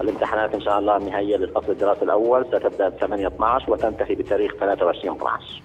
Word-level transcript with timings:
الامتحانات 0.00 0.54
إن 0.54 0.60
شاء 0.60 0.78
الله 0.78 0.96
النهائية 0.96 1.36
للفصل 1.36 1.70
الدراسي 1.72 2.02
الأول 2.02 2.46
ستبدأ 2.46 2.88
ب 2.88 2.96
8 2.96 3.26
12 3.26 3.72
وتنتهي 3.72 4.14
بتاريخ 4.14 4.52
23 4.60 5.16
12 5.16 5.62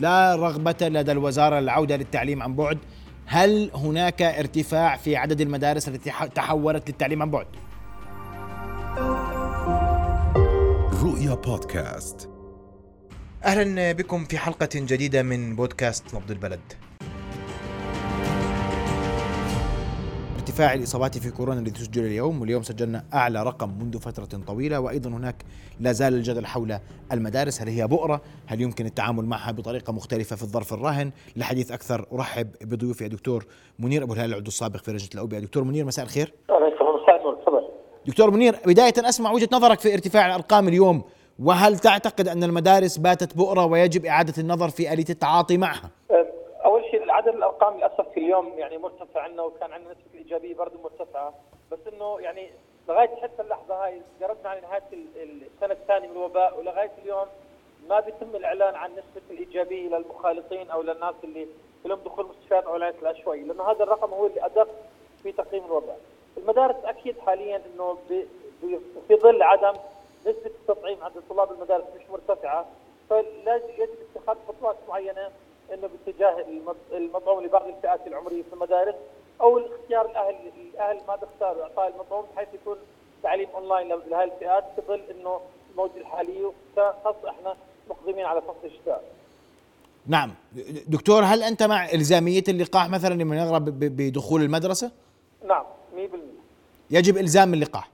لا 0.00 0.36
رغبة 0.36 0.76
لدى 0.88 1.12
الوزارة 1.12 1.60
للعودة 1.60 1.96
للتعليم 1.96 2.42
عن 2.42 2.54
بعد 2.54 2.78
هل 3.26 3.70
هناك 3.74 4.22
ارتفاع 4.22 4.96
في 4.96 5.16
عدد 5.16 5.40
المدارس 5.40 5.88
التي 5.88 6.10
تحولت 6.34 6.90
للتعليم 6.90 7.22
عن 7.22 7.30
بعد؟ 7.30 7.46
رؤيا 11.04 11.34
بودكاست 11.34 12.30
أهلا 13.44 13.92
بكم 13.92 14.24
في 14.24 14.38
حلقة 14.38 14.68
جديدة 14.74 15.22
من 15.22 15.56
بودكاست 15.56 16.14
نبض 16.14 16.30
البلد. 16.30 16.60
ارتفاع 20.50 20.74
الإصابات 20.74 21.18
في 21.18 21.30
كورونا 21.30 21.60
الذي 21.60 21.70
سجل 21.70 22.04
اليوم 22.04 22.40
واليوم 22.40 22.62
سجلنا 22.62 23.04
أعلى 23.14 23.42
رقم 23.42 23.68
منذ 23.80 23.98
فترة 23.98 24.40
طويلة 24.46 24.80
وأيضا 24.80 25.10
هناك 25.10 25.34
لا 25.80 25.92
زال 25.92 26.14
الجدل 26.14 26.46
حول 26.46 26.78
المدارس 27.12 27.62
هل 27.62 27.68
هي 27.68 27.86
بؤرة؟ 27.86 28.20
هل 28.46 28.60
يمكن 28.60 28.86
التعامل 28.86 29.24
معها 29.24 29.52
بطريقة 29.52 29.92
مختلفة 29.92 30.36
في 30.36 30.42
الظرف 30.42 30.72
الراهن؟ 30.72 31.10
لحديث 31.36 31.72
أكثر 31.72 32.06
أرحب 32.12 32.48
بضيوفي 32.62 33.04
الدكتور 33.04 33.46
منير 33.78 34.02
أبو 34.02 34.12
الهلال 34.12 34.30
العضو 34.30 34.48
السابق 34.48 34.76
في 34.76 34.92
لجنة 34.92 35.10
الأوبئة، 35.14 35.38
دكتور 35.38 35.64
منير 35.64 35.84
مساء 35.84 36.04
الخير. 36.04 36.32
دكتور 38.06 38.30
منير 38.30 38.56
بداية 38.66 38.94
أسمع 38.98 39.32
وجهة 39.32 39.48
نظرك 39.52 39.80
في 39.80 39.92
ارتفاع 39.92 40.26
الأرقام 40.26 40.68
اليوم 40.68 41.02
وهل 41.38 41.78
تعتقد 41.78 42.28
أن 42.28 42.44
المدارس 42.44 42.96
باتت 42.96 43.36
بؤرة 43.36 43.64
ويجب 43.64 44.06
إعادة 44.06 44.34
النظر 44.38 44.68
في 44.68 44.92
آلية 44.92 45.10
التعاطي 45.10 45.56
معها؟ 45.56 45.90
أول 46.64 46.82
شيء 46.90 47.10
عدد 47.10 47.34
الأرقام 47.34 47.76
للأسف 47.76 48.08
في 48.14 48.20
اليوم 48.20 48.46
يعني 48.58 48.78
مرتفع 48.78 49.20
عندنا 49.20 49.42
وكان 49.42 49.72
عندنا 49.72 49.90
نسبه 49.90 50.09
الايجابيه 50.30 50.54
برضه 50.54 50.78
مرتفعة 50.82 51.34
بس 51.72 51.78
إنه 51.92 52.20
يعني 52.20 52.50
لغاية 52.88 53.16
حتى 53.22 53.42
اللحظة 53.42 53.84
هاي 53.84 54.02
قربنا 54.22 54.48
على 54.48 54.60
نهاية 54.60 54.82
السنة 55.16 55.72
الثانية 55.72 56.08
من 56.08 56.12
الوباء 56.16 56.58
ولغاية 56.58 56.90
اليوم 57.02 57.26
ما 57.88 58.00
بيتم 58.00 58.36
الإعلان 58.36 58.74
عن 58.74 58.90
نسبة 58.92 59.22
الإيجابية 59.30 59.88
للمخالطين 59.88 60.70
أو 60.70 60.82
للناس 60.82 61.14
اللي 61.24 61.46
لهم 61.84 61.98
دخول 62.04 62.26
مستشفيات 62.26 62.64
أو 62.64 62.76
العنايه 62.76 63.00
العشوائيه 63.02 63.42
لأنه 63.42 63.70
هذا 63.70 63.82
الرقم 63.82 64.10
هو 64.14 64.26
اللي 64.26 64.46
أدق 64.46 64.68
في 65.22 65.32
تقييم 65.32 65.64
الوباء. 65.64 66.00
المدارس 66.36 66.76
أكيد 66.84 67.18
حاليا 67.18 67.62
إنه 67.74 67.98
في 69.08 69.16
ظل 69.16 69.42
عدم 69.42 69.72
نسبة 70.26 70.46
التطعيم 70.46 71.04
عند 71.04 71.14
طلاب 71.30 71.52
المدارس 71.52 71.84
مش 71.96 72.10
مرتفعة 72.10 72.66
فلازم 73.10 73.68
يجب 73.78 73.88
اتخاذ 74.16 74.36
خطوات 74.48 74.76
معينة 74.88 75.30
إنه 75.74 75.88
باتجاه 76.06 76.44
المطعوم 76.92 77.44
لبعض 77.44 77.66
الفئات 77.68 78.06
العمرية 78.06 78.42
في 78.42 78.52
المدارس 78.52 78.94
أو 79.40 79.58
الاختيار 79.58 80.10
الأهل 80.10 80.36
الأهل 80.74 81.00
ما 81.08 81.16
بيختاروا 81.16 81.62
إعطاء 81.62 81.88
المطعوم 81.88 82.26
بحيث 82.34 82.48
يكون 82.54 82.76
تعليم 83.22 83.48
اونلاين 83.54 83.88
لهذه 83.88 84.24
الفئات 84.24 84.64
في 84.76 84.82
ظل 84.88 85.00
إنه 85.10 85.40
الموجه 85.70 85.96
الحاليه 85.96 86.52
خاصه 86.76 87.30
إحنا 87.30 87.56
مقدمين 87.90 88.24
على 88.24 88.40
فصل 88.40 88.64
الشتاء. 88.64 89.04
نعم 90.06 90.34
دكتور 90.86 91.22
هل 91.22 91.42
أنت 91.42 91.62
مع 91.62 91.90
إلزامية 91.90 92.44
اللقاح 92.48 92.88
مثلا 92.88 93.14
لمن 93.14 93.36
يرغب 93.36 93.64
بدخول 93.80 94.42
المدرسة؟ 94.42 94.90
نعم 95.44 95.64
100% 95.96 95.98
يجب 96.90 97.16
إلزام 97.16 97.54
اللقاح. 97.54 97.88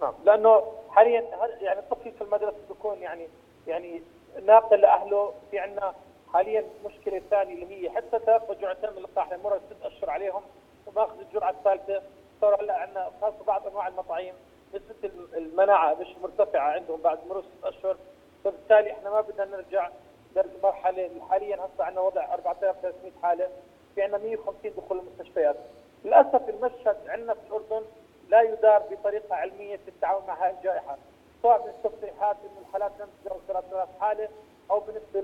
نعم 0.00 0.14
لأنه 0.24 0.62
حاليا 0.90 1.24
يعني 1.60 1.80
الطفل 1.80 2.12
في 2.12 2.24
المدرسة 2.24 2.56
بيكون 2.68 2.98
يعني 2.98 3.28
يعني 3.66 4.02
ناقل 4.46 4.80
لأهله 4.80 5.32
في 5.50 5.58
عندنا 5.58 5.94
حاليا 6.32 6.64
مشكلة 6.86 7.22
ثانية 7.30 7.54
اللي 7.54 7.66
هي 7.66 7.90
حتى 7.90 8.18
تلقوا 8.18 8.54
جرعتين 8.54 8.90
من 8.90 8.96
اللقاح 8.98 9.32
مرة 9.44 9.60
ست 9.70 9.84
أشهر 9.84 10.10
عليهم 10.10 10.42
وماخذ 10.90 11.20
الجرعه 11.20 11.50
الثالثة. 11.50 12.02
صار 12.40 12.60
هلا 12.62 12.74
عندنا 12.76 13.10
خاصه 13.20 13.44
بعض 13.46 13.66
أنواع 13.66 13.88
المطاعيم 13.88 14.34
نسبه 14.74 15.10
المناعة 15.36 15.94
مش 15.94 16.06
مرتفعة 16.22 16.70
عندهم 16.72 17.00
بعد 17.00 17.18
مرور 17.28 17.42
ست 17.42 17.64
أشهر. 17.64 17.96
فبالتالي 18.44 18.92
إحنا 18.92 19.10
ما 19.10 19.20
بدنا 19.20 19.44
نرجع 19.44 19.90
للمرحله 20.36 21.10
حاليا. 21.30 21.56
هسه 21.56 21.84
عندنا 21.84 22.00
وضع 22.00 22.34
4300 22.34 23.12
حالة. 23.22 23.48
في 23.94 24.02
عندنا 24.02 24.18
150 24.18 24.72
دخول 24.76 24.98
المستشفيات. 24.98 25.56
للأسف 26.04 26.48
المشهد 26.48 26.96
عندنا 27.08 27.34
في 27.34 27.40
الأردن 27.46 27.86
لا 28.28 28.40
يدار 28.42 28.82
بطريقة 28.90 29.34
علمية 29.34 29.76
في 29.76 29.88
التعامل 29.88 30.22
مع 30.28 30.46
هذه 30.46 30.56
الجائحة 30.58 30.96
سواء 31.42 31.62
من 31.64 31.70
التصريحات 31.70 32.36
إنه 32.44 32.60
الحالات 32.68 32.92
لم 33.00 33.08
تتجاوز 33.22 33.40
3000 33.48 33.88
حالة 34.00 34.28
أو 34.70 34.80
بالنسبة 34.80 35.20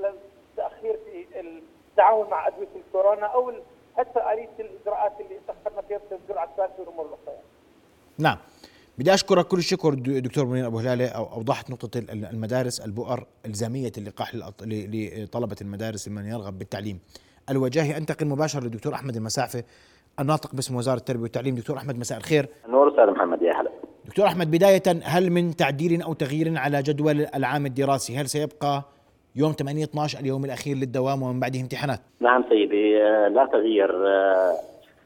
للتأخير 0.57 0.97
في 1.05 1.41
التعامل 1.91 2.31
مع 2.31 2.47
أدوية 2.47 2.69
الكورونا 2.77 3.27
أو 3.27 3.53
حتى 3.97 4.21
اليه 4.33 4.49
الإجراءات 4.61 5.13
اللي 5.21 5.41
تاخرنا 5.47 5.83
فيها 5.89 5.99
في 5.99 6.15
الجرعه 6.15 6.45
الثالثه 6.45 6.81
والامور 6.81 7.07
الاخرى. 7.07 7.43
نعم. 8.19 8.39
بدي 8.99 9.15
اشكرك 9.15 9.47
كل 9.47 9.59
الشكر 9.59 9.95
دكتور 9.95 10.47
منير 10.47 10.67
أبو 10.67 10.79
هلالة 10.79 11.07
أوضحت 11.09 11.71
نقطة 11.71 11.99
المدارس 12.11 12.81
البؤر 12.81 13.27
الزامية 13.47 13.93
اللقاح 13.99 14.35
لطلبة 14.35 15.57
المدارس 15.61 16.09
لمن 16.09 16.27
يرغب 16.27 16.59
بالتعليم 16.59 16.99
الوجاهي 17.51 17.97
أنتقل 17.97 18.27
مباشرة 18.27 18.61
للدكتور 18.61 18.95
أحمد 18.95 19.17
المساعفة 19.17 19.65
الناطق 20.21 20.55
باسم 20.55 20.77
وزارة 20.77 20.99
التربية 20.99 21.23
والتعليم 21.23 21.55
دكتور 21.55 21.77
أحمد 21.77 21.99
مساء 21.99 22.19
الخير 22.19 22.49
نور 22.69 22.89
أستاذ 22.89 23.11
محمد 23.11 23.43
يا 23.43 23.61
هلا 23.61 23.71
دكتور 24.05 24.27
أحمد 24.27 24.51
بداية 24.51 24.83
هل 25.05 25.31
من 25.31 25.57
تعديل 25.57 26.03
أو 26.03 26.13
تغيير 26.13 26.59
على 26.59 26.83
جدول 26.83 27.27
العام 27.35 27.67
الدراسي 27.67 28.17
هل 28.17 28.29
سيبقى 28.29 28.85
يوم 29.37 29.53
8 29.53 29.85
12 29.85 30.21
اليوم 30.21 30.45
الأخير 30.45 30.77
للدوام 30.77 31.23
ومن 31.23 31.41
بعده 31.41 31.61
امتحانات. 31.61 32.01
نعم 32.21 32.45
سيدي 32.49 32.99
لا 33.29 33.49
تغيير 33.53 33.91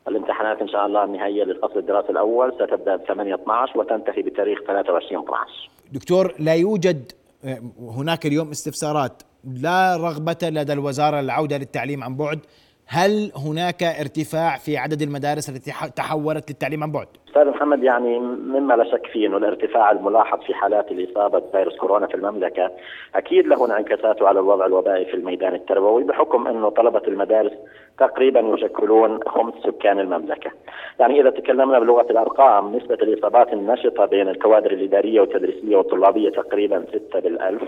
الامتحانات 0.08 0.60
إن 0.60 0.68
شاء 0.68 0.86
الله 0.86 1.04
النهائية 1.04 1.44
للفصل 1.44 1.78
الدراسي 1.78 2.10
الأول 2.10 2.52
ستبدأ 2.54 2.96
ب 2.96 3.00
8 3.08 3.34
12 3.34 3.78
وتنتهي 3.78 4.22
بتاريخ 4.22 4.58
23 4.66 5.22
12 5.22 5.70
دكتور 5.92 6.34
لا 6.38 6.54
يوجد 6.54 7.12
هناك 7.80 8.26
اليوم 8.26 8.50
استفسارات 8.50 9.22
لا 9.44 9.96
رغبة 9.96 10.36
لدى 10.42 10.72
الوزارة 10.72 11.20
للعودة 11.20 11.56
للتعليم 11.58 12.04
عن 12.04 12.16
بعد. 12.16 12.40
هل 12.92 13.32
هناك 13.46 13.82
ارتفاع 13.82 14.56
في 14.56 14.76
عدد 14.76 15.02
المدارس 15.02 15.48
التي 15.48 15.70
تحولت 15.96 16.50
للتعليم 16.50 16.82
عن 16.82 16.92
بعد؟ 16.92 17.06
أستاذ 17.28 17.48
محمد 17.48 17.82
يعني 17.82 18.18
مما 18.18 18.74
لا 18.74 18.84
شك 18.84 19.06
فيه 19.12 19.26
إنه 19.26 19.36
الارتفاع 19.36 19.90
الملاحظ 19.90 20.38
في 20.40 20.54
حالات 20.54 20.90
الإصابة 20.90 21.38
بفيروس 21.38 21.76
كورونا 21.76 22.06
في 22.06 22.14
المملكة 22.14 22.70
أكيد 23.14 23.46
له 23.46 23.66
انعكاساته 23.66 24.28
على 24.28 24.40
الوضع 24.40 24.66
الوبائي 24.66 25.04
في 25.04 25.14
الميدان 25.14 25.54
التربوي 25.54 26.04
بحكم 26.04 26.46
إنه 26.46 26.68
طلبة 26.68 27.02
المدارس 27.08 27.52
تقريبا 27.98 28.40
يشكلون 28.40 29.20
خمس 29.26 29.54
سكان 29.66 30.00
المملكة. 30.00 30.50
يعني 31.00 31.20
إذا 31.20 31.30
تكلمنا 31.30 31.78
بلغة 31.78 32.06
الأرقام 32.10 32.76
نسبة 32.76 32.94
الإصابات 32.94 33.52
النشطة 33.52 34.06
بين 34.06 34.28
الكوادر 34.28 34.70
الإدارية 34.70 35.20
والتدريسية 35.20 35.76
والطلابية 35.76 36.30
تقريبا 36.30 36.84
6 37.10 37.20
بالألف. 37.20 37.62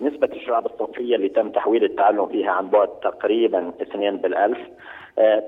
نسبة 0.00 0.28
الشعب 0.32 0.66
الصنفية 0.66 1.16
اللي 1.16 1.28
تم 1.28 1.50
تحويل 1.50 1.84
التعلم 1.84 2.26
فيها 2.26 2.50
عن 2.50 2.68
بعد 2.68 2.88
تقريبا 2.88 3.72
2 3.82 4.16
بالألف. 4.16 4.58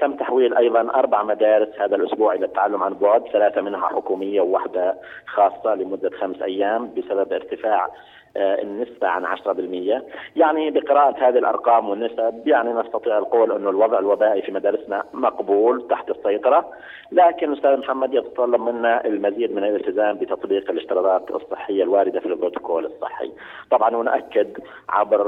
تم 0.01 0.13
تحويل 0.17 0.55
أيضا 0.57 0.81
أربع 0.81 1.23
مدارس 1.23 1.69
هذا 1.81 1.97
الأسبوع 1.97 2.35
إلى 2.35 2.47
التعلم 2.47 2.83
عن 2.83 2.95
بعد 2.95 3.29
ثلاثة 3.29 3.61
منها 3.61 3.87
حكومية 3.89 4.41
وواحدة 4.41 4.95
خاصة 5.27 5.75
لمدة 5.75 6.11
خمس 6.11 6.43
أيام 6.43 6.91
بسبب 6.97 7.33
ارتفاع 7.33 7.89
النسبة 8.37 9.09
عن 9.09 9.27
10% 9.27 10.03
يعني 10.37 10.71
بقراءة 10.71 11.29
هذه 11.29 11.39
الأرقام 11.39 11.89
والنسب 11.89 12.43
يعني 12.49 12.73
نستطيع 12.73 13.19
القول 13.19 13.53
أن 13.53 13.69
الوضع 13.69 13.99
الوبائي 13.99 14.43
في 14.43 14.53
مدارسنا 14.53 15.05
مقبول 15.13 15.89
تحت 15.89 16.11
السيطرة 16.11 16.71
لكن 17.13 17.53
أستاذ 17.53 17.77
محمد 17.77 18.15
يتطلب 18.15 18.61
منا 18.61 19.05
المزيد 19.07 19.53
من 19.53 19.65
الالتزام 19.65 20.17
بتطبيق 20.17 20.71
الاشتراطات 20.71 21.31
الصحية 21.31 21.83
الواردة 21.83 22.21
في 22.21 22.27
البروتوكول 22.27 22.87
الصحي. 22.87 23.33
طبعا 23.71 23.97
ونأكد 23.97 24.59
عبر 24.89 25.23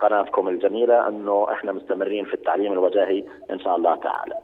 قناتكم 0.00 0.48
الجميلة 0.48 1.08
أنه 1.08 1.46
إحنا 1.52 1.72
مستمرين 1.72 2.24
في 2.24 2.34
التعليم 2.34 2.72
الوجاهي. 2.72 3.24
إن 3.56 3.60
شاء 3.64 3.76
الله 3.76 4.00
تعالى. 4.02 4.34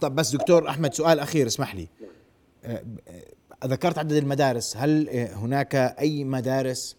طب 0.00 0.14
بس 0.14 0.36
دكتور 0.36 0.68
أحمد 0.68 0.94
سؤال 0.94 1.20
أخير 1.20 1.46
اسمح 1.46 1.74
لي. 1.74 1.88
ذكرت 3.64 3.98
عدد 3.98 4.12
المدارس. 4.12 4.76
هل 4.76 5.08
هناك 5.32 5.74
أي 5.74 6.24
مدارس 6.24 6.96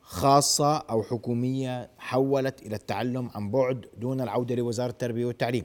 خاصة 0.00 0.76
أو 0.76 1.02
حكومية 1.02 1.90
حولت 1.98 2.62
إلى 2.62 2.76
التعلم 2.76 3.30
عن 3.34 3.50
بعد 3.50 3.86
دون 3.96 4.20
العودة 4.20 4.54
لوزارة 4.54 4.90
التربية 4.90 5.26
والتعليم؟ 5.26 5.64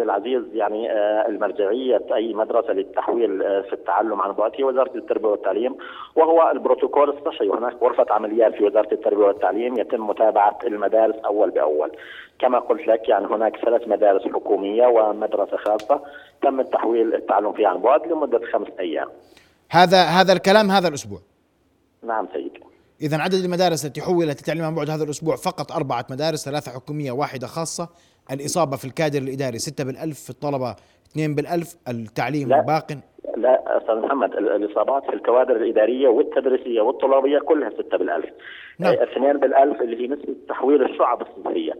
سيد 0.00 0.08
العزيز 0.08 0.42
يعني 0.54 0.92
المرجعية 1.28 2.06
أي 2.14 2.34
مدرسة 2.34 2.72
للتحويل 2.72 3.38
في 3.38 3.72
التعلم 3.72 4.20
عن 4.20 4.32
بعد 4.32 4.52
هي 4.54 4.64
وزارة 4.64 4.96
التربية 4.96 5.28
والتعليم 5.28 5.76
وهو 6.16 6.50
البروتوكول 6.50 7.10
الصحي. 7.10 7.48
وهناك 7.48 7.82
غرفة 7.82 8.06
عمليات 8.10 8.54
في 8.54 8.64
وزارة 8.64 8.94
التربية 8.94 9.24
والتعليم 9.24 9.78
يتم 9.78 10.06
متابعة 10.06 10.58
المدارس 10.64 11.14
أول 11.24 11.50
بأول. 11.50 11.90
كما 12.38 12.58
قلت 12.58 12.86
لك 12.86 13.08
يعني 13.08 13.26
هناك 13.26 13.56
ثلاث 13.56 13.88
مدارس 13.88 14.22
حكومية 14.22 14.86
ومدرسة 14.86 15.56
خاصة 15.56 16.00
تم 16.42 16.60
التحويل 16.60 17.14
التعلم 17.14 17.52
فيها 17.52 17.68
عن 17.68 17.78
بعد 17.78 18.06
لمدة 18.06 18.40
خمس 18.52 18.68
أيام. 18.78 19.08
هذا 19.70 20.02
هذا 20.02 20.32
الكلام 20.32 20.70
هذا 20.70 20.88
الأسبوع؟ 20.88 21.18
نعم 22.02 22.28
سيدي 22.32 22.60
إذا 23.02 23.18
عدد 23.18 23.34
المدارس 23.34 23.86
التي 23.86 24.00
حولت 24.00 24.38
للتعليم 24.38 24.64
عن 24.64 24.74
بعد 24.74 24.90
هذا 24.90 25.04
الأسبوع 25.04 25.36
فقط 25.36 25.72
أربعة 25.72 26.06
مدارس 26.10 26.44
ثلاثة 26.44 26.72
حكومية 26.72 27.12
واحدة 27.12 27.46
خاصة. 27.46 27.88
الإصابة 28.32 28.76
في 28.76 28.84
الكادر 28.84 29.18
الإداري 29.18 29.58
ستة 29.58 29.84
بالألف 29.84 30.20
في 30.20 30.30
الطلبة 30.30 30.76
اثنين 31.10 31.34
بالألف 31.34 31.76
التعليم 31.88 32.48
لا. 32.48 32.60
باق؟ 32.60 32.86
لا 33.36 33.78
أستاذ 33.78 33.94
محمد 33.94 34.32
الإصابات 34.34 35.04
في 35.04 35.14
الكوادر 35.14 35.56
الإدارية 35.56 36.08
والتدريسية 36.08 36.80
والطلابية 36.80 37.38
كلها 37.38 37.70
6 37.70 37.98
بالألف. 37.98 38.30
نعم. 38.78 38.94
2 38.94 39.38
بالألف 39.38 39.82
اللي 39.82 40.02
هي 40.02 40.06
نسبة 40.08 40.34
تحويل 40.48 40.82
الشعب 40.82 41.22
الصفريه 41.22 41.72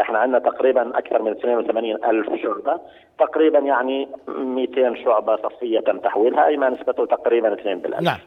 إحنا 0.00 0.18
عندنا 0.18 0.38
تقريبا 0.38 0.98
أكثر 0.98 1.22
من 1.22 1.30
82 1.32 2.04
ألف 2.04 2.42
شعبة. 2.42 2.80
تقريبا 3.18 3.58
يعني 3.58 4.08
200 4.28 4.94
شعبة 5.04 5.36
صفية 5.36 5.80
تم 5.80 5.98
تحويلها 5.98 6.46
اي 6.46 6.56
ما 6.56 6.70
نسبته 6.70 7.06
تقريبا 7.06 7.52
2 7.52 7.78
بالألف. 7.78 8.02
نعم. 8.02 8.18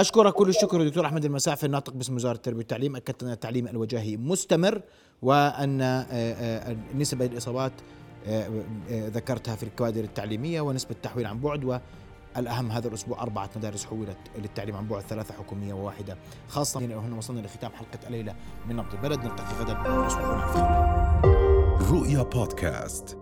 أشكرك 0.00 0.34
كل 0.34 0.48
الشكر 0.48 0.88
دكتور 0.88 1.06
أحمد 1.06 1.24
المسافي 1.24 1.66
الناطق 1.66 1.92
باسم 1.92 2.14
وزارة 2.14 2.36
التربية 2.36 2.58
والتعليم. 2.58 2.96
أكدت 2.96 3.22
أن 3.22 3.30
التعليم 3.30 3.68
الوجاهي 3.68 4.16
مستمر 4.16 4.82
وأن 5.22 5.80
آه، 5.80 6.06
آه، 6.10 6.76
نسب 6.94 7.22
الإصابات 7.22 7.72
آه، 8.26 8.48
ذكرتها 8.90 9.56
في 9.56 9.62
الكوادر 9.62 10.04
التعليمية 10.04 10.60
ونسبة 10.60 10.90
التحويل 10.90 11.26
عن 11.26 11.40
بعد 11.40 11.64
والأهم 11.64 12.70
هذا 12.70 12.88
الأسبوع 12.88 13.22
أربعة 13.22 13.50
مدارس 13.56 13.84
حولت 13.84 14.18
للتعليم 14.38 14.76
عن 14.76 14.88
بعد 14.88 15.02
ثلاثة 15.02 15.34
حكومية 15.34 15.74
وواحدة. 15.74 16.16
خاصة 16.48 16.80
هنا 16.80 17.16
وصلنا 17.16 17.40
لختام 17.40 17.70
حلقة 17.70 18.06
الليلة 18.06 18.34
من 18.68 18.76
نبض 18.76 18.94
البلد. 18.94 19.20
نلتقي 19.20 19.54
غدا. 19.60 19.74
رؤيا 21.90 22.22
بودكاست. 22.22 23.19